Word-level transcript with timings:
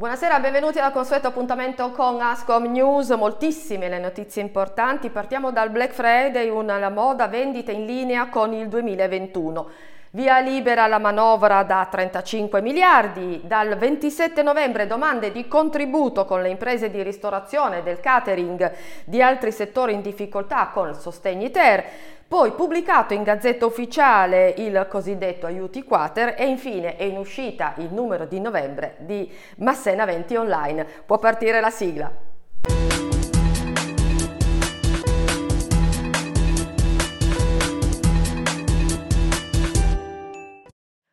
Buonasera, 0.00 0.40
benvenuti 0.40 0.78
al 0.78 0.92
consueto 0.92 1.26
appuntamento 1.26 1.90
con 1.90 2.22
Ascom 2.22 2.64
News, 2.72 3.10
moltissime 3.10 3.90
le 3.90 3.98
notizie 3.98 4.40
importanti. 4.40 5.10
Partiamo 5.10 5.52
dal 5.52 5.68
Black 5.68 5.92
Friday, 5.92 6.48
una 6.48 6.88
moda 6.88 7.28
vendita 7.28 7.70
in 7.70 7.84
linea 7.84 8.30
con 8.30 8.54
il 8.54 8.68
2021. 8.68 9.68
Via 10.12 10.40
libera 10.40 10.88
la 10.88 10.98
manovra 10.98 11.62
da 11.62 11.86
35 11.88 12.60
miliardi. 12.60 13.42
Dal 13.44 13.76
27 13.78 14.42
novembre 14.42 14.88
domande 14.88 15.30
di 15.30 15.46
contributo 15.46 16.24
con 16.24 16.42
le 16.42 16.48
imprese 16.48 16.90
di 16.90 17.00
ristorazione, 17.00 17.84
del 17.84 18.00
catering, 18.00 18.72
di 19.04 19.22
altri 19.22 19.52
settori 19.52 19.94
in 19.94 20.00
difficoltà 20.00 20.70
con 20.74 20.96
sostegni 20.96 21.52
ter. 21.52 21.84
Poi 22.26 22.50
pubblicato 22.50 23.14
in 23.14 23.22
Gazzetta 23.22 23.66
Ufficiale 23.66 24.52
il 24.56 24.84
cosiddetto 24.90 25.46
Aiuti 25.46 25.84
Quater 25.84 26.34
e 26.36 26.44
infine 26.46 26.96
è 26.96 27.04
in 27.04 27.16
uscita 27.16 27.74
il 27.76 27.92
numero 27.92 28.24
di 28.24 28.40
novembre 28.40 28.96
di 28.98 29.32
Massena 29.58 30.04
20 30.06 30.34
Online. 30.34 30.86
Può 31.06 31.18
partire 31.18 31.60
la 31.60 31.70
sigla. 31.70 32.29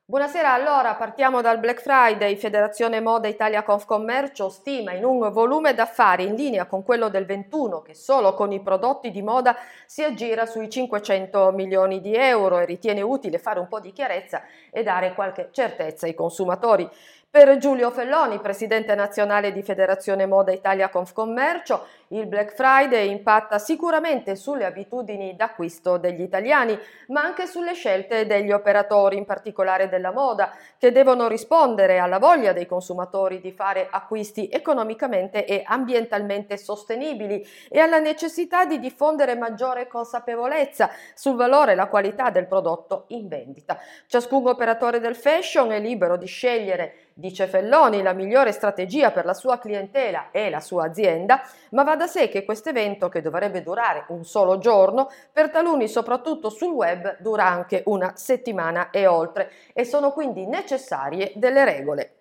Buonasera, 0.09 0.53
allora 0.53 0.95
partiamo 0.95 1.41
dal 1.41 1.59
Black 1.59 1.81
Friday. 1.81 2.37
Federazione 2.37 3.01
Moda 3.01 3.27
Italia 3.27 3.61
Confcommercio 3.61 4.47
stima 4.47 4.93
in 4.93 5.03
un 5.03 5.29
volume 5.33 5.73
d'affari 5.73 6.23
in 6.23 6.35
linea 6.35 6.65
con 6.65 6.81
quello 6.81 7.09
del 7.09 7.25
21 7.25 7.81
che 7.81 7.93
solo 7.93 8.33
con 8.33 8.53
i 8.53 8.61
prodotti 8.61 9.11
di 9.11 9.21
moda 9.21 9.57
si 9.85 10.03
aggira 10.03 10.45
sui 10.45 10.69
500 10.69 11.51
milioni 11.51 11.99
di 11.99 12.15
euro 12.15 12.57
e 12.59 12.63
ritiene 12.63 13.01
utile 13.01 13.37
fare 13.37 13.59
un 13.59 13.67
po' 13.67 13.81
di 13.81 13.91
chiarezza 13.91 14.43
e 14.71 14.81
dare 14.81 15.13
qualche 15.13 15.49
certezza 15.51 16.05
ai 16.05 16.13
consumatori. 16.13 16.89
Per 17.37 17.57
Giulio 17.57 17.91
Felloni, 17.91 18.39
presidente 18.39 18.95
nazionale 18.95 19.51
di 19.51 19.61
Federazione 19.61 20.25
Moda 20.25 20.51
Italia 20.51 20.89
Confcommercio, 20.89 21.85
il 22.07 22.25
Black 22.25 22.55
Friday 22.55 23.11
impatta 23.11 23.59
sicuramente 23.59 24.35
sulle 24.35 24.65
abitudini 24.65 25.35
d'acquisto 25.35 25.97
degli 25.97 26.21
italiani, 26.21 26.75
ma 27.09 27.21
anche 27.21 27.45
sulle 27.45 27.75
scelte 27.75 28.25
degli 28.25 28.51
operatori, 28.51 29.17
in 29.17 29.25
particolare 29.25 29.87
della 29.87 30.11
moda, 30.11 30.51
che 30.79 30.91
devono 30.91 31.27
rispondere 31.27 31.99
alla 31.99 32.17
voglia 32.17 32.53
dei 32.53 32.65
consumatori 32.65 33.39
di 33.39 33.51
fare 33.51 33.87
acquisti 33.91 34.49
economicamente 34.51 35.45
e 35.45 35.61
ambientalmente 35.63 36.57
sostenibili 36.57 37.45
e 37.69 37.79
alla 37.79 37.99
necessità 37.99 38.65
di 38.65 38.79
diffondere 38.79 39.35
maggiore 39.35 39.85
consapevolezza 39.85 40.89
sul 41.13 41.35
valore 41.35 41.73
e 41.73 41.75
la 41.75 41.85
qualità 41.85 42.31
del 42.31 42.47
prodotto 42.47 43.03
in 43.09 43.27
vendita. 43.27 43.77
Ciascun 44.07 44.47
operatore 44.47 44.99
del 44.99 45.15
fashion 45.15 45.71
è 45.71 45.79
libero 45.79 46.17
di 46.17 46.25
scegliere 46.25 47.06
Dice 47.19 47.47
Felloni, 47.47 48.03
la 48.03 48.13
migliore 48.13 48.51
strategia 48.51 49.09
per 49.09 49.25
la 49.25 49.33
sua 49.33 49.57
clientela 49.57 50.29
e 50.29 50.51
la 50.51 50.59
sua 50.59 50.85
azienda, 50.85 51.41
ma 51.71 51.81
va 51.81 51.95
da 51.95 52.05
sé 52.05 52.29
che 52.29 52.45
questo 52.45 52.69
evento, 52.69 53.09
che 53.09 53.21
dovrebbe 53.21 53.63
durare 53.63 54.05
un 54.09 54.23
solo 54.23 54.59
giorno, 54.59 55.09
per 55.31 55.49
taluni, 55.49 55.87
soprattutto 55.87 56.51
sul 56.51 56.73
web, 56.73 57.17
dura 57.19 57.47
anche 57.47 57.81
una 57.87 58.11
settimana 58.15 58.91
e 58.91 59.07
oltre 59.07 59.49
e 59.73 59.83
sono 59.83 60.11
quindi 60.11 60.45
necessarie 60.45 61.31
delle 61.33 61.65
regole. 61.65 62.16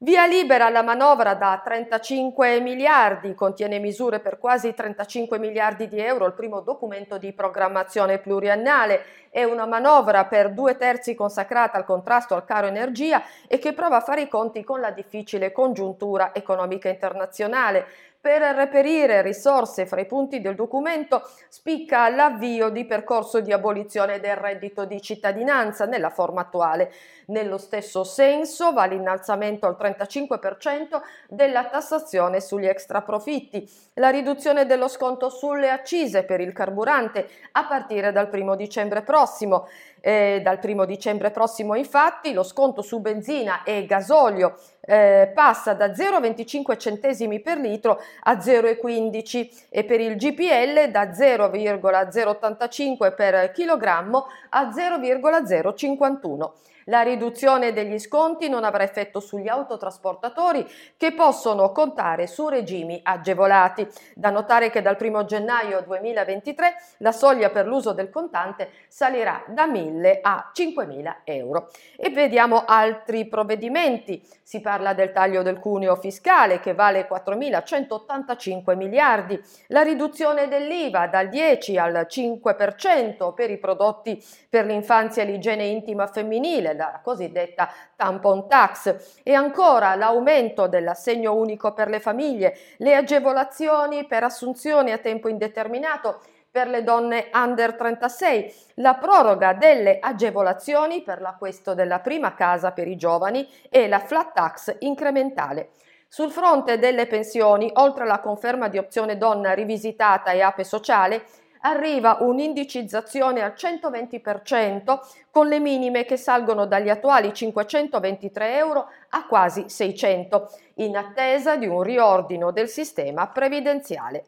Via 0.00 0.26
libera 0.26 0.68
la 0.68 0.84
manovra 0.84 1.34
da 1.34 1.60
35 1.60 2.60
miliardi, 2.60 3.34
contiene 3.34 3.80
misure 3.80 4.20
per 4.20 4.38
quasi 4.38 4.72
35 4.72 5.40
miliardi 5.40 5.88
di 5.88 5.98
euro, 5.98 6.26
il 6.26 6.34
primo 6.34 6.60
documento 6.60 7.18
di 7.18 7.32
programmazione 7.32 8.18
pluriannale. 8.18 9.02
È 9.28 9.42
una 9.42 9.66
manovra 9.66 10.26
per 10.26 10.52
due 10.52 10.76
terzi 10.76 11.16
consacrata 11.16 11.78
al 11.78 11.84
contrasto 11.84 12.36
al 12.36 12.44
caro 12.44 12.68
energia 12.68 13.24
e 13.48 13.58
che 13.58 13.72
prova 13.72 13.96
a 13.96 14.00
fare 14.00 14.20
i 14.20 14.28
conti 14.28 14.62
con 14.62 14.78
la 14.78 14.92
difficile 14.92 15.50
congiuntura 15.50 16.32
economica 16.32 16.88
internazionale. 16.88 17.86
Per 18.20 18.42
reperire 18.42 19.22
risorse 19.22 19.86
fra 19.86 20.00
i 20.00 20.06
punti 20.06 20.40
del 20.40 20.56
documento 20.56 21.22
spicca 21.48 22.08
l'avvio 22.08 22.68
di 22.68 22.84
percorso 22.84 23.40
di 23.40 23.52
abolizione 23.52 24.18
del 24.18 24.34
reddito 24.34 24.84
di 24.86 25.00
cittadinanza 25.00 25.84
nella 25.84 26.10
forma 26.10 26.40
attuale. 26.40 26.92
Nello 27.26 27.58
stesso 27.58 28.02
senso 28.02 28.72
va 28.72 28.86
l'innalzamento 28.86 29.66
al 29.66 29.76
35% 29.80 31.00
della 31.28 31.66
tassazione 31.66 32.40
sugli 32.40 32.66
extraprofitti, 32.66 33.70
la 33.94 34.08
riduzione 34.08 34.66
dello 34.66 34.88
sconto 34.88 35.30
sulle 35.30 35.70
accise 35.70 36.24
per 36.24 36.40
il 36.40 36.52
carburante 36.52 37.28
a 37.52 37.66
partire 37.66 38.10
dal 38.10 38.28
1 38.32 38.56
dicembre 38.56 39.02
prossimo. 39.02 39.68
Eh, 40.00 40.40
dal 40.42 40.58
1 40.62 40.84
dicembre 40.84 41.30
prossimo 41.30 41.74
infatti 41.74 42.32
lo 42.32 42.44
sconto 42.44 42.82
su 42.82 43.00
benzina 43.00 43.64
e 43.64 43.84
gasolio 43.84 44.56
eh, 44.88 45.30
passa 45.34 45.74
da 45.74 45.88
0,25 45.88 46.78
centesimi 46.78 47.40
per 47.40 47.58
litro 47.58 48.00
a 48.22 48.36
0,15 48.36 49.48
e 49.68 49.84
per 49.84 50.00
il 50.00 50.16
GPL 50.16 50.90
da 50.90 51.12
0,085 51.12 53.12
per 53.12 53.50
chilogrammo 53.52 54.26
a 54.48 54.72
0,051. 54.72 56.52
La 56.88 57.02
riduzione 57.02 57.72
degli 57.74 57.98
sconti 57.98 58.48
non 58.48 58.64
avrà 58.64 58.82
effetto 58.82 59.20
sugli 59.20 59.48
autotrasportatori 59.48 60.66
che 60.96 61.12
possono 61.12 61.70
contare 61.70 62.26
su 62.26 62.48
regimi 62.48 62.98
agevolati. 63.02 63.86
Da 64.14 64.30
notare 64.30 64.70
che 64.70 64.80
dal 64.80 64.96
1 64.98 65.24
gennaio 65.26 65.82
2023 65.82 66.74
la 66.98 67.12
soglia 67.12 67.50
per 67.50 67.66
l'uso 67.66 67.92
del 67.92 68.08
contante 68.08 68.70
salirà 68.88 69.44
da 69.48 69.66
1.000 69.66 70.18
a 70.22 70.50
5.000 70.54 71.16
euro. 71.24 71.68
E 71.94 72.08
vediamo 72.08 72.64
altri 72.66 73.26
provvedimenti. 73.28 74.26
Si 74.42 74.62
parla 74.62 74.94
del 74.94 75.12
taglio 75.12 75.42
del 75.42 75.58
cuneo 75.58 75.94
fiscale 75.94 76.58
che 76.58 76.72
vale 76.72 77.06
4.185 77.06 78.74
miliardi, 78.76 79.38
la 79.66 79.82
riduzione 79.82 80.48
dell'IVA 80.48 81.06
dal 81.06 81.28
10 81.28 81.76
al 81.76 82.06
5% 82.08 83.34
per 83.34 83.50
i 83.50 83.58
prodotti 83.58 84.24
per 84.48 84.64
l'infanzia 84.64 85.22
e 85.22 85.26
l'igiene 85.26 85.64
intima 85.64 86.06
femminile, 86.06 86.76
la 86.86 87.00
cosiddetta 87.02 87.68
tampon 87.96 88.48
tax 88.48 89.20
e 89.22 89.34
ancora 89.34 89.94
l'aumento 89.96 90.66
dell'assegno 90.66 91.34
unico 91.34 91.72
per 91.72 91.88
le 91.88 92.00
famiglie, 92.00 92.56
le 92.78 92.94
agevolazioni 92.94 94.06
per 94.06 94.24
assunzioni 94.24 94.92
a 94.92 94.98
tempo 94.98 95.28
indeterminato 95.28 96.20
per 96.50 96.68
le 96.68 96.82
donne 96.82 97.28
under 97.34 97.74
36, 97.74 98.54
la 98.76 98.94
proroga 98.94 99.52
delle 99.52 99.98
agevolazioni 100.00 101.02
per 101.02 101.20
l'acquisto 101.20 101.74
della 101.74 102.00
prima 102.00 102.34
casa 102.34 102.72
per 102.72 102.88
i 102.88 102.96
giovani 102.96 103.46
e 103.68 103.86
la 103.86 103.98
flat 103.98 104.32
tax 104.32 104.76
incrementale. 104.78 105.70
Sul 106.08 106.30
fronte 106.30 106.78
delle 106.78 107.06
pensioni, 107.06 107.70
oltre 107.74 108.04
alla 108.04 108.20
conferma 108.20 108.68
di 108.68 108.78
opzione 108.78 109.18
donna 109.18 109.52
rivisitata 109.52 110.30
e 110.30 110.40
ape 110.40 110.64
sociale, 110.64 111.22
arriva 111.60 112.18
un'indicizzazione 112.20 113.42
al 113.42 113.54
120% 113.56 114.98
con 115.30 115.48
le 115.48 115.58
minime 115.60 116.04
che 116.04 116.16
salgono 116.16 116.66
dagli 116.66 116.88
attuali 116.88 117.32
523 117.32 118.56
euro 118.56 118.88
a 119.10 119.26
quasi 119.26 119.68
600, 119.68 120.50
in 120.74 120.96
attesa 120.96 121.56
di 121.56 121.66
un 121.66 121.82
riordino 121.82 122.50
del 122.50 122.68
sistema 122.68 123.28
previdenziale. 123.28 124.24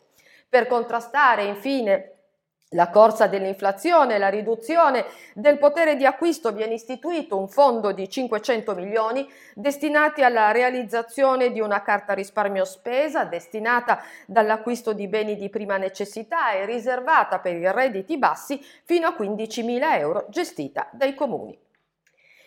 Per 0.48 0.66
contrastare 0.66 1.44
infine 1.44 2.19
la 2.74 2.88
corsa 2.88 3.26
dell'inflazione 3.26 4.18
la 4.18 4.28
riduzione 4.28 5.06
del 5.34 5.58
potere 5.58 5.96
di 5.96 6.06
acquisto 6.06 6.52
viene 6.52 6.74
istituito 6.74 7.36
un 7.36 7.48
fondo 7.48 7.90
di 7.90 8.08
500 8.08 8.74
milioni 8.74 9.28
destinati 9.54 10.22
alla 10.22 10.52
realizzazione 10.52 11.50
di 11.50 11.60
una 11.60 11.82
carta 11.82 12.12
risparmio 12.12 12.64
spesa 12.64 13.24
destinata 13.24 14.02
dall'acquisto 14.26 14.92
di 14.92 15.08
beni 15.08 15.34
di 15.36 15.48
prima 15.48 15.78
necessità 15.78 16.52
e 16.52 16.64
riservata 16.64 17.40
per 17.40 17.56
i 17.56 17.72
redditi 17.72 18.18
bassi 18.18 18.64
fino 18.84 19.08
a 19.08 19.16
15.000 19.18 19.98
euro 19.98 20.26
gestita 20.28 20.88
dai 20.92 21.14
comuni. 21.14 21.58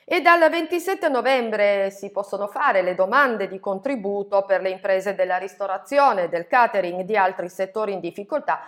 E 0.05 0.21
dal 0.21 0.49
27 0.49 1.07
novembre 1.07 1.89
si 1.89 2.11
possono 2.11 2.47
fare 2.47 2.81
le 2.81 2.93
domande 2.93 3.47
di 3.47 3.59
contributo 3.59 4.43
per 4.43 4.61
le 4.61 4.69
imprese 4.69 5.15
della 5.15 5.37
ristorazione, 5.37 6.27
del 6.27 6.47
catering 6.47 6.99
e 6.99 7.05
di 7.05 7.15
altri 7.15 7.47
settori 7.47 7.93
in 7.93 8.01
difficoltà 8.01 8.59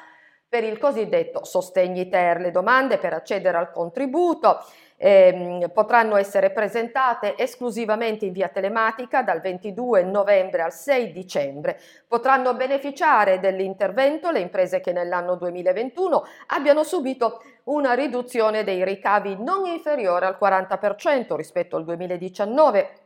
per 0.56 0.64
il 0.64 0.78
cosiddetto 0.78 1.44
sostegni 1.44 2.08
ter. 2.08 2.40
Le 2.40 2.50
domande 2.50 2.98
per 2.98 3.12
accedere 3.12 3.58
al 3.58 3.72
contributo 3.72 4.64
ehm, 4.96 5.70
potranno 5.74 6.16
essere 6.16 6.52
presentate 6.52 7.36
esclusivamente 7.38 8.24
in 8.24 8.32
via 8.32 8.48
telematica 8.48 9.22
dal 9.22 9.42
22 9.42 10.04
novembre 10.04 10.62
al 10.62 10.72
6 10.72 11.12
dicembre. 11.12 11.78
Potranno 12.08 12.54
beneficiare 12.54 13.42
dell'intervento 13.42 14.32
le 14.32 14.40
imprese 14.40 14.80
che 14.80 14.94
nell'anno 14.94 15.36
2021 15.36 16.24
abbiano 16.48 16.84
subito 16.84 17.42
una 17.66 17.92
riduzione 17.92 18.64
dei 18.64 18.86
ricavi 18.86 19.36
non 19.38 19.66
inferiore 19.66 20.26
al 20.26 20.38
40% 20.40 21.36
rispetto 21.36 21.76
al 21.76 21.84
2019 21.84 23.05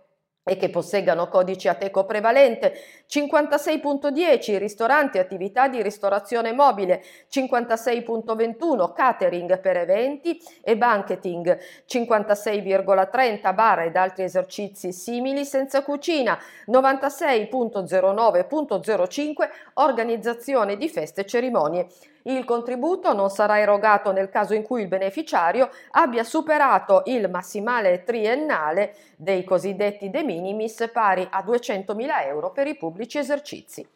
e 0.49 0.57
che 0.57 0.71
posseggano 0.71 1.27
codici 1.27 1.67
Ateco 1.67 2.05
prevalente, 2.05 2.73
56.10 3.07 4.57
ristoranti 4.57 5.17
e 5.17 5.19
attività 5.19 5.67
di 5.67 5.83
ristorazione 5.83 6.53
mobile, 6.53 7.03
56.21 7.31 8.91
catering 8.91 9.59
per 9.59 9.77
eventi 9.77 10.41
e 10.63 10.75
banqueting, 10.75 11.55
56,30 11.87 13.53
bar 13.53 13.81
ed 13.81 13.95
altri 13.95 14.23
esercizi 14.23 14.91
simili 14.91 15.45
senza 15.45 15.83
cucina, 15.83 16.35
96.09.05 16.67 19.49
organizzazione 19.75 20.77
di 20.77 20.89
feste 20.89 21.21
e 21.21 21.27
cerimonie. 21.27 21.85
Il 22.29 22.45
contributo 22.45 23.11
non 23.13 23.31
sarà 23.31 23.59
erogato 23.59 24.11
nel 24.11 24.29
caso 24.29 24.53
in 24.53 24.61
cui 24.61 24.83
il 24.83 24.87
beneficiario 24.87 25.71
abbia 25.91 26.23
superato 26.23 27.01
il 27.05 27.27
massimale 27.27 28.03
triennale 28.03 28.93
dei 29.15 29.43
cosiddetti 29.43 30.11
de 30.11 30.23
minimis 30.23 30.91
pari 30.93 31.27
a 31.27 31.43
200.000 31.43 32.27
euro 32.27 32.51
per 32.51 32.67
i 32.67 32.77
pubblici 32.77 33.17
esercizi. 33.17 33.87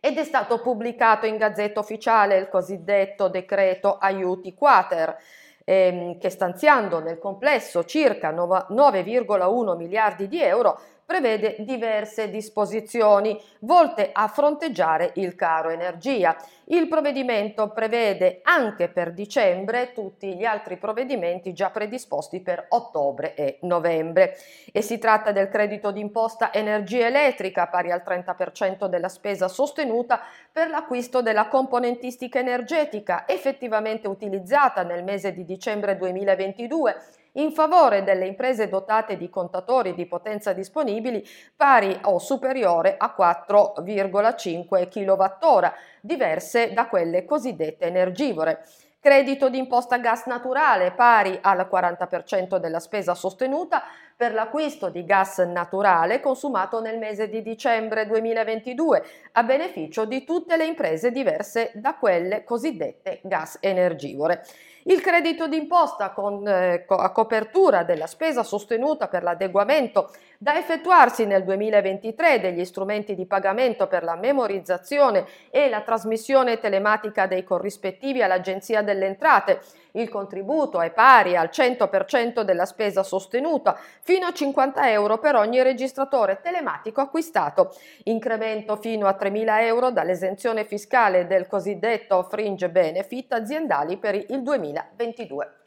Ed 0.00 0.18
è 0.18 0.22
stato 0.22 0.60
pubblicato 0.60 1.26
in 1.26 1.36
Gazzetta 1.36 1.80
Ufficiale 1.80 2.38
il 2.38 2.48
cosiddetto 2.48 3.26
decreto 3.26 3.98
aiuti 3.98 4.54
quater, 4.54 5.16
ehm, 5.64 6.16
che 6.16 6.30
stanziando 6.30 7.00
nel 7.00 7.18
complesso 7.18 7.84
circa 7.84 8.30
9,1 8.30 9.76
miliardi 9.76 10.28
di 10.28 10.40
euro 10.40 10.80
prevede 11.10 11.56
diverse 11.58 12.30
disposizioni 12.30 13.36
volte 13.62 14.10
a 14.12 14.28
fronteggiare 14.28 15.10
il 15.14 15.34
caro 15.34 15.70
energia. 15.70 16.36
Il 16.66 16.86
provvedimento 16.86 17.70
prevede 17.70 18.38
anche 18.44 18.86
per 18.86 19.12
dicembre 19.12 19.90
tutti 19.92 20.36
gli 20.36 20.44
altri 20.44 20.76
provvedimenti 20.76 21.52
già 21.52 21.70
predisposti 21.70 22.38
per 22.38 22.64
ottobre 22.68 23.34
e 23.34 23.58
novembre 23.62 24.36
e 24.70 24.82
si 24.82 24.98
tratta 24.98 25.32
del 25.32 25.48
credito 25.48 25.90
d'imposta 25.90 26.52
energia 26.52 27.06
elettrica 27.06 27.66
pari 27.66 27.90
al 27.90 28.04
30% 28.06 28.86
della 28.86 29.08
spesa 29.08 29.48
sostenuta 29.48 30.20
per 30.52 30.68
l'acquisto 30.68 31.22
della 31.22 31.48
componentistica 31.48 32.38
energetica 32.38 33.26
effettivamente 33.26 34.06
utilizzata 34.06 34.84
nel 34.84 35.02
mese 35.02 35.32
di 35.32 35.44
dicembre 35.44 35.96
2022 35.96 36.94
in 37.32 37.52
favore 37.52 38.02
delle 38.02 38.26
imprese 38.26 38.68
dotate 38.68 39.16
di 39.16 39.28
contatori 39.28 39.94
di 39.94 40.06
potenza 40.06 40.52
disponibili 40.52 41.26
pari 41.54 41.98
o 42.04 42.18
superiore 42.18 42.96
a 42.98 43.14
4,5 43.16 44.88
kWh, 44.88 45.72
diverse 46.00 46.72
da 46.72 46.86
quelle 46.86 47.24
cosiddette 47.24 47.86
energivore. 47.86 48.64
Credito 49.00 49.48
d'imposta 49.48 49.96
gas 49.96 50.26
naturale 50.26 50.92
pari 50.92 51.38
al 51.40 51.66
40% 51.70 52.58
della 52.58 52.80
spesa 52.80 53.14
sostenuta 53.14 53.82
per 54.20 54.34
l'acquisto 54.34 54.90
di 54.90 55.06
gas 55.06 55.38
naturale 55.38 56.20
consumato 56.20 56.82
nel 56.82 56.98
mese 56.98 57.30
di 57.30 57.40
dicembre 57.40 58.04
2022 58.04 59.02
a 59.32 59.42
beneficio 59.42 60.04
di 60.04 60.24
tutte 60.24 60.58
le 60.58 60.66
imprese 60.66 61.10
diverse 61.10 61.70
da 61.72 61.94
quelle 61.94 62.44
cosiddette 62.44 63.20
gas 63.22 63.56
energivore. 63.62 64.44
Il 64.84 65.00
credito 65.00 65.46
d'imposta 65.46 66.10
con, 66.10 66.46
eh, 66.46 66.84
a 66.86 67.12
copertura 67.12 67.82
della 67.82 68.06
spesa 68.06 68.42
sostenuta 68.42 69.08
per 69.08 69.22
l'adeguamento 69.22 70.10
da 70.38 70.56
effettuarsi 70.56 71.26
nel 71.26 71.44
2023 71.44 72.40
degli 72.40 72.64
strumenti 72.64 73.14
di 73.14 73.26
pagamento 73.26 73.86
per 73.88 74.02
la 74.04 74.16
memorizzazione 74.16 75.26
e 75.50 75.68
la 75.68 75.82
trasmissione 75.82 76.58
telematica 76.58 77.26
dei 77.26 77.44
corrispettivi 77.44 78.22
all'Agenzia 78.22 78.80
delle 78.80 79.04
Entrate. 79.04 79.60
Il 79.92 80.08
contributo 80.08 80.80
è 80.80 80.90
pari 80.90 81.36
al 81.36 81.50
100% 81.52 82.42
della 82.42 82.64
spesa 82.64 83.02
sostenuta, 83.02 83.78
fino 84.00 84.26
a 84.26 84.32
50 84.32 84.90
euro 84.90 85.18
per 85.18 85.36
ogni 85.36 85.62
registratore 85.62 86.40
telematico 86.42 87.00
acquistato, 87.00 87.74
incremento 88.04 88.76
fino 88.76 89.06
a 89.06 89.16
3.000 89.18 89.62
euro 89.62 89.90
dall'esenzione 89.90 90.64
fiscale 90.64 91.26
del 91.26 91.46
cosiddetto 91.46 92.22
fringe 92.22 92.70
benefit 92.70 93.32
aziendali 93.32 93.96
per 93.96 94.14
il 94.14 94.42
2022. 94.42 95.59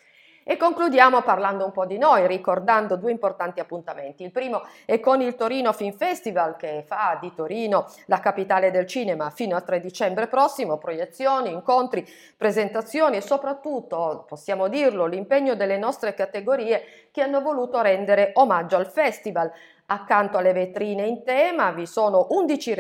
E 0.46 0.58
concludiamo 0.58 1.22
parlando 1.22 1.64
un 1.64 1.72
po' 1.72 1.86
di 1.86 1.98
noi, 1.98 2.28
ricordando 2.28 2.98
due 2.98 3.12
importanti 3.12 3.62
appuntamenti. 3.62 4.24
Il 4.24 4.32
primo 4.32 4.64
è 4.86 5.00
con 5.00 5.22
il 5.22 5.36
Torino 5.36 5.72
Film 5.72 5.94
Festival 5.94 6.58
che 6.58 6.84
fa 6.86 7.18
di 7.22 7.34
Torino 7.34 7.90
la 8.08 8.20
capitale 8.20 8.70
del 8.70 8.86
cinema 8.86 9.30
fino 9.30 9.56
al 9.56 9.64
3 9.64 9.80
dicembre 9.80 10.28
prossimo, 10.28 10.78
proiezioni, 10.78 11.50
incontri, 11.50 12.06
presentazioni 12.36 13.16
e 13.16 13.22
soprattutto, 13.22 14.26
possiamo 14.28 14.68
dirlo, 14.68 15.06
l'impegno 15.06 15.56
delle 15.56 15.78
nostre 15.78 16.14
categorie 16.14 17.08
che 17.12 17.22
hanno 17.22 17.42
voluto 17.42 17.80
rendere 17.82 18.32
omaggio 18.34 18.76
al 18.76 18.88
festival. 18.88 19.50
Accanto 19.86 20.38
alle 20.38 20.54
vetrine 20.54 21.06
in 21.06 21.24
tema 21.24 21.72
vi 21.72 21.86
sono 21.86 22.28
11 22.30 22.74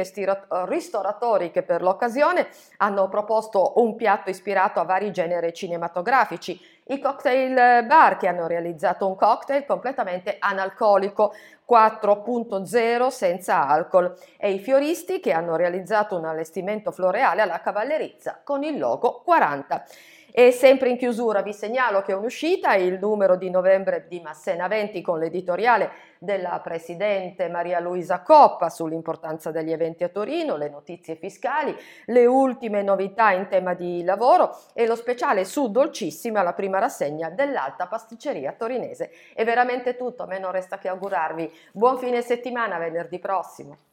ristoratori 0.65 1.51
che 1.51 1.61
per 1.61 1.81
l'occasione 1.81 2.47
hanno 2.77 3.09
proposto 3.09 3.73
un 3.75 3.95
piatto 3.95 4.29
ispirato 4.29 4.79
a 4.79 4.83
vari 4.83 5.11
generi 5.11 5.53
cinematografici, 5.53 6.59
i 6.85 6.99
cocktail 6.99 7.85
bar 7.85 8.17
che 8.17 8.27
hanno 8.27 8.47
realizzato 8.47 9.07
un 9.07 9.15
cocktail 9.15 9.65
completamente 9.65 10.35
analcolico 10.39 11.33
4.0 11.69 13.07
senza 13.07 13.67
alcol 13.67 14.13
e 14.37 14.51
i 14.51 14.59
fioristi 14.59 15.19
che 15.19 15.31
hanno 15.31 15.55
realizzato 15.55 16.17
un 16.17 16.25
allestimento 16.25 16.91
floreale 16.91 17.41
alla 17.41 17.61
cavallerizza 17.61 18.41
con 18.43 18.63
il 18.63 18.77
logo 18.77 19.21
40. 19.23 19.85
E 20.35 20.49
sempre 20.49 20.89
in 20.89 20.97
chiusura 20.97 21.43
vi 21.43 21.53
segnalo 21.53 22.01
che 22.01 22.11
è 22.11 22.15
un'uscita 22.15 22.73
il 22.73 22.97
numero 22.97 23.35
di 23.35 23.51
novembre 23.51 24.07
di 24.09 24.19
Massena 24.19 24.67
20 24.67 24.99
con 24.99 25.19
l'editoriale 25.19 25.91
della 26.17 26.59
Presidente 26.59 27.49
Maria 27.49 27.79
Luisa 27.79 28.23
Coppa 28.23 28.71
sull'importanza 28.71 29.51
degli 29.51 29.71
eventi 29.71 30.03
a 30.03 30.09
Torino, 30.09 30.57
le 30.57 30.69
notizie 30.69 31.17
fiscali, 31.17 31.77
le 32.05 32.25
ultime 32.25 32.81
novità 32.81 33.29
in 33.29 33.47
tema 33.47 33.75
di 33.75 34.03
lavoro 34.03 34.57
e 34.73 34.87
lo 34.87 34.95
speciale 34.95 35.45
su 35.45 35.69
Dolcissima, 35.69 36.41
la 36.41 36.53
prima 36.53 36.79
rassegna 36.79 37.29
dell'Alta 37.29 37.85
Pasticceria 37.85 38.53
Torinese. 38.53 39.11
È 39.35 39.43
veramente 39.43 39.95
tutto, 39.95 40.23
a 40.23 40.25
me 40.25 40.39
non 40.39 40.49
resta 40.49 40.79
che 40.79 40.87
augurarvi 40.87 41.53
buon 41.73 41.99
fine 41.99 42.23
settimana 42.23 42.79
venerdì 42.79 43.19
prossimo. 43.19 43.92